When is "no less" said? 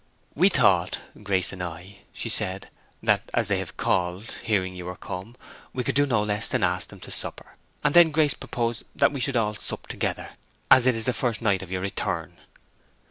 6.07-6.47